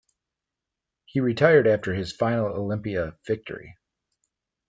[1.05, 3.77] He retired after his final Olympia victory.